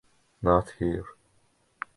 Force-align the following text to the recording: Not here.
Not 0.41 0.71
here. 0.79 1.05